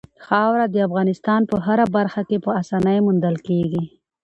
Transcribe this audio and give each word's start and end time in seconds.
خاوره 0.25 0.65
د 0.69 0.75
افغانستان 0.87 1.41
په 1.51 1.55
هره 1.65 1.85
برخه 1.97 2.21
کې 2.29 2.37
په 2.45 2.49
اسانۍ 2.61 2.97
موندل 3.05 3.35
کېږي. 3.47 3.83